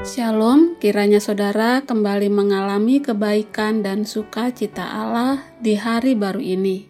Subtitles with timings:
[0.00, 6.88] Shalom, kiranya saudara kembali mengalami kebaikan dan sukacita Allah di hari baru ini.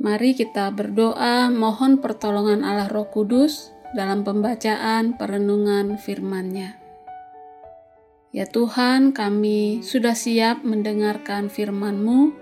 [0.00, 6.80] Mari kita berdoa mohon pertolongan Allah Roh Kudus dalam pembacaan perenungan firman-Nya.
[8.32, 12.32] Ya Tuhan, kami sudah siap mendengarkan firman-Mu.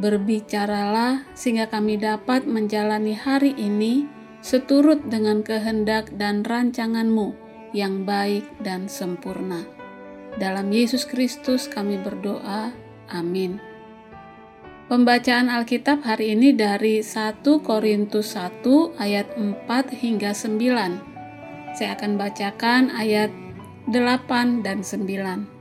[0.00, 4.08] Berbicaralah sehingga kami dapat menjalani hari ini
[4.40, 9.64] seturut dengan kehendak dan rancangan-Mu yang baik dan sempurna.
[10.38, 12.72] Dalam Yesus Kristus kami berdoa.
[13.10, 13.58] Amin.
[14.88, 21.76] Pembacaan Alkitab hari ini dari 1 Korintus 1 ayat 4 hingga 9.
[21.76, 23.28] Saya akan bacakan ayat
[23.92, 25.58] 8 dan 9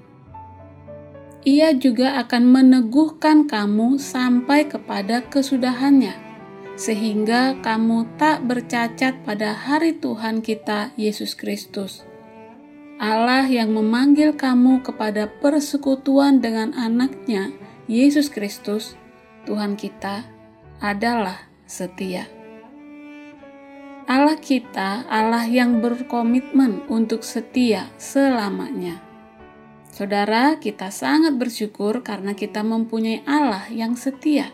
[1.48, 6.12] ia juga akan meneguhkan kamu sampai kepada kesudahannya,
[6.76, 12.06] sehingga kamu tak bercacat pada hari Tuhan kita Yesus Kristus.
[12.98, 17.54] Allah yang memanggil kamu kepada persekutuan dengan anaknya,
[17.86, 18.98] Yesus Kristus,
[19.45, 20.26] Tuhan kita,
[20.81, 22.26] adalah setia.
[24.09, 28.98] Allah kita, Allah yang berkomitmen untuk setia selamanya.
[29.94, 34.50] Saudara, kita sangat bersyukur karena kita mempunyai Allah yang setia.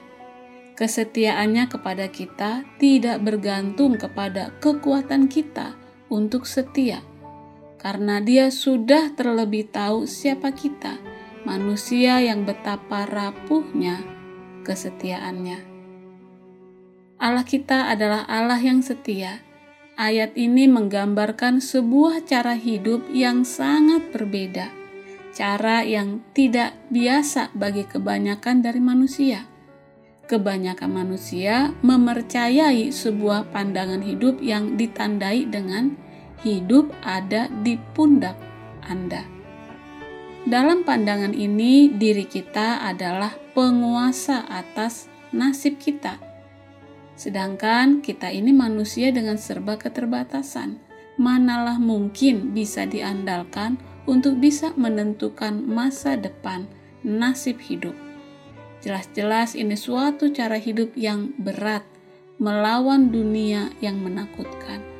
[0.75, 5.80] Kesetiaannya kepada kita tidak bergantung kepada kekuatan kita
[6.11, 7.00] untuk setia,
[7.83, 10.97] karena Dia sudah terlebih tahu siapa kita,
[11.43, 13.99] manusia yang betapa rapuhnya
[14.63, 15.59] kesetiaannya.
[17.19, 19.43] Allah kita adalah Allah yang setia.
[19.93, 24.83] Ayat ini menggambarkan sebuah cara hidup yang sangat berbeda
[25.33, 29.49] cara yang tidak biasa bagi kebanyakan dari manusia.
[30.29, 35.99] Kebanyakan manusia memercayai sebuah pandangan hidup yang ditandai dengan
[36.44, 38.36] hidup ada di pundak
[38.83, 39.23] Anda.
[40.44, 46.19] Dalam pandangan ini, diri kita adalah penguasa atas nasib kita.
[47.16, 50.84] Sedangkan kita ini manusia dengan serba keterbatasan.
[51.16, 56.67] Manalah mungkin bisa diandalkan untuk bisa menentukan masa depan
[57.07, 57.96] nasib hidup.
[58.84, 61.88] Jelas-jelas ini suatu cara hidup yang berat
[62.35, 64.92] melawan dunia yang menakutkan.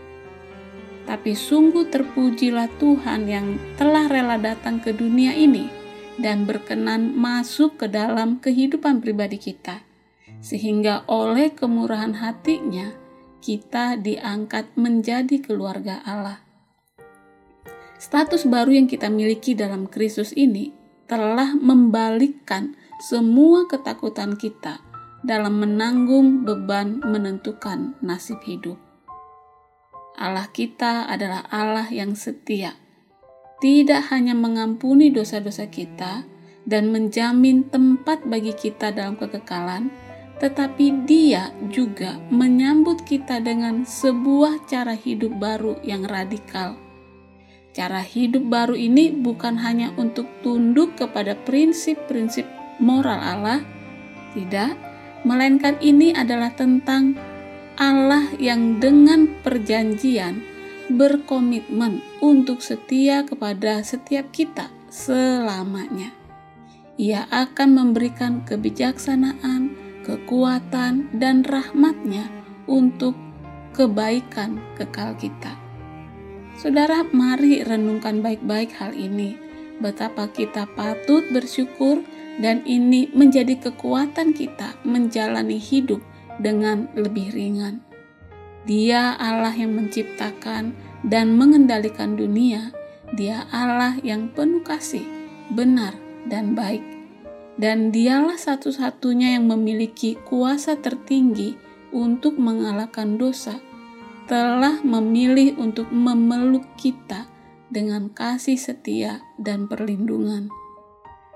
[1.04, 5.68] Tapi sungguh terpujilah Tuhan yang telah rela datang ke dunia ini
[6.16, 9.84] dan berkenan masuk ke dalam kehidupan pribadi kita,
[10.40, 12.96] sehingga oleh kemurahan hatinya
[13.44, 16.40] kita diangkat menjadi keluarga Allah.
[18.00, 20.72] Status baru yang kita miliki dalam Kristus ini
[21.08, 24.80] telah membalikkan semua ketakutan kita
[25.24, 28.93] dalam menanggung beban menentukan nasib hidup.
[30.14, 32.78] Allah kita adalah Allah yang setia,
[33.64, 36.28] tidak hanya mengampuni dosa-dosa kita
[36.70, 39.90] dan menjamin tempat bagi kita dalam kekekalan,
[40.38, 46.78] tetapi Dia juga menyambut kita dengan sebuah cara hidup baru yang radikal.
[47.74, 52.46] Cara hidup baru ini bukan hanya untuk tunduk kepada prinsip-prinsip
[52.78, 53.66] moral Allah,
[54.38, 54.78] tidak,
[55.26, 57.18] melainkan ini adalah tentang
[57.74, 60.46] Allah yang dengan perjanjian
[60.94, 66.14] berkomitmen untuk setia kepada setiap kita selamanya.
[67.02, 69.74] Ia akan memberikan kebijaksanaan,
[70.06, 72.30] kekuatan, dan rahmatnya
[72.70, 73.18] untuk
[73.74, 75.58] kebaikan kekal kita.
[76.54, 79.34] Saudara, mari renungkan baik-baik hal ini.
[79.82, 82.06] Betapa kita patut bersyukur
[82.38, 87.84] dan ini menjadi kekuatan kita menjalani hidup dengan lebih ringan.
[88.64, 90.72] Dia Allah yang menciptakan
[91.04, 92.72] dan mengendalikan dunia.
[93.14, 95.04] Dia Allah yang penuh kasih,
[95.52, 95.94] benar,
[96.26, 96.82] dan baik.
[97.60, 101.54] Dan dialah satu-satunya yang memiliki kuasa tertinggi
[101.94, 103.62] untuk mengalahkan dosa
[104.26, 107.30] telah memilih untuk memeluk kita
[107.70, 110.50] dengan kasih setia dan perlindungan.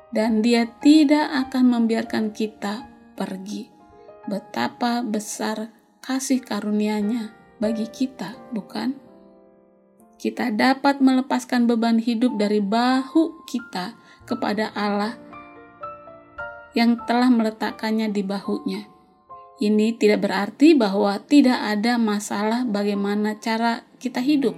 [0.10, 3.77] Dan dia tidak akan membiarkan kita pergi.
[4.28, 5.72] Betapa besar
[6.04, 7.32] kasih karunia-Nya
[7.64, 8.96] bagi kita, bukan?
[10.20, 13.96] Kita dapat melepaskan beban hidup dari bahu kita
[14.28, 15.16] kepada Allah
[16.76, 18.98] yang telah meletakkannya di bahunya
[19.58, 24.54] ini tidak berarti bahwa tidak ada masalah bagaimana cara kita hidup,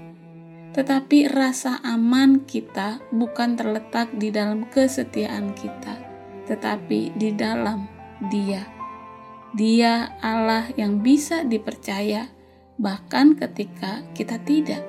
[0.75, 5.95] tetapi rasa aman kita bukan terletak di dalam kesetiaan kita,
[6.51, 7.87] tetapi di dalam
[8.27, 8.78] Dia.
[9.49, 12.29] Dia Allah yang bisa dipercaya,
[12.77, 14.85] bahkan ketika kita tidak.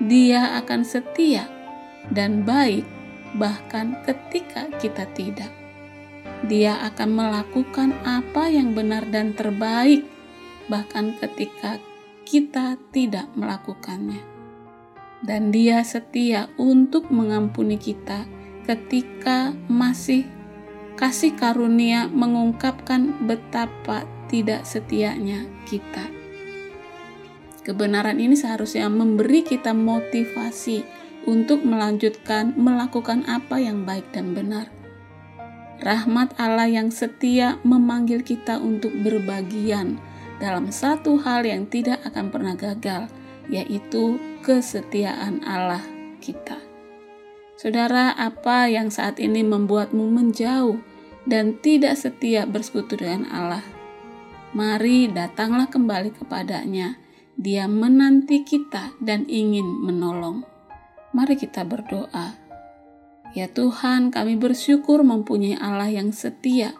[0.00, 1.48] Dia akan setia
[2.12, 2.84] dan baik,
[3.40, 5.48] bahkan ketika kita tidak.
[6.44, 10.04] Dia akan melakukan apa yang benar dan terbaik,
[10.68, 11.80] bahkan ketika
[12.28, 14.20] kita tidak melakukannya.
[15.24, 18.24] Dan Dia setia untuk mengampuni kita
[18.64, 20.24] ketika masih
[21.00, 26.12] kasih karunia mengungkapkan betapa tidak setianya kita.
[27.64, 30.84] Kebenaran ini seharusnya memberi kita motivasi
[31.24, 34.68] untuk melanjutkan melakukan apa yang baik dan benar
[35.80, 39.96] Rahmat Allah yang setia memanggil kita untuk berbagian
[40.36, 43.08] dalam satu hal yang tidak akan pernah gagal,
[43.48, 45.80] yaitu kesetiaan Allah
[46.20, 46.60] kita.
[47.56, 50.84] Saudara, apa yang saat ini membuatmu menjauh
[51.28, 53.64] dan tidak setia bersekutu dengan Allah?
[54.50, 56.98] Mari datanglah kembali kepadanya.
[57.40, 60.42] Dia menanti kita dan ingin menolong.
[61.14, 62.34] Mari kita berdoa.
[63.30, 66.74] Ya Tuhan, kami bersyukur mempunyai Allah yang setia.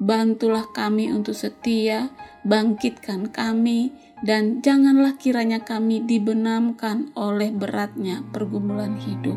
[0.00, 2.08] Bantulah kami untuk setia,
[2.40, 3.92] bangkitkan kami,
[4.24, 9.36] dan janganlah kiranya kami dibenamkan oleh beratnya pergumulan hidup.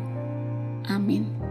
[0.88, 1.43] Amin.